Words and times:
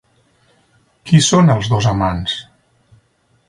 Qui 1.11 1.21
són 1.27 1.55
els 1.57 1.71
dos 1.75 1.91
amants? 1.95 2.37